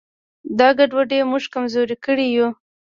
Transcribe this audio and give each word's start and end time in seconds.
دا 0.59 0.67
ګډوډي 0.77 1.19
موږ 1.31 1.43
کمزوري 1.53 1.95
کړي 2.05 2.27
یو. 2.37 2.47